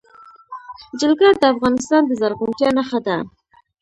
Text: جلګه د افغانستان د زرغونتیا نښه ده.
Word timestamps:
جلګه 0.99 1.29
د 1.41 1.43
افغانستان 1.53 2.01
د 2.05 2.11
زرغونتیا 2.21 2.69
نښه 2.77 2.99
ده. 3.05 3.17